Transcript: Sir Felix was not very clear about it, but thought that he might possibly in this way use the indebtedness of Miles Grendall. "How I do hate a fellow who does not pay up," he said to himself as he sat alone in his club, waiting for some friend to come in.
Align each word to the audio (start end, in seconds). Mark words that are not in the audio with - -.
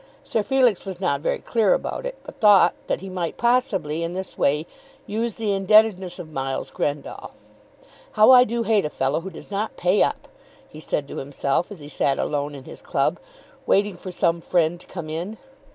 Sir 0.23 0.41
Felix 0.41 0.83
was 0.83 0.99
not 0.99 1.21
very 1.21 1.37
clear 1.37 1.75
about 1.75 2.07
it, 2.07 2.15
but 2.23 2.39
thought 2.39 2.73
that 2.87 3.01
he 3.01 3.07
might 3.07 3.37
possibly 3.37 4.01
in 4.01 4.13
this 4.13 4.35
way 4.35 4.65
use 5.05 5.35
the 5.35 5.51
indebtedness 5.53 6.17
of 6.17 6.31
Miles 6.31 6.71
Grendall. 6.71 7.33
"How 8.13 8.31
I 8.31 8.43
do 8.43 8.63
hate 8.63 8.83
a 8.85 8.89
fellow 8.89 9.21
who 9.21 9.29
does 9.29 9.51
not 9.51 9.77
pay 9.77 10.01
up," 10.01 10.27
he 10.67 10.79
said 10.79 11.07
to 11.09 11.17
himself 11.17 11.71
as 11.71 11.81
he 11.81 11.87
sat 11.87 12.17
alone 12.17 12.55
in 12.55 12.63
his 12.63 12.81
club, 12.81 13.19
waiting 13.67 13.95
for 13.95 14.11
some 14.11 14.41
friend 14.41 14.79
to 14.79 14.87
come 14.87 15.07
in. 15.07 15.37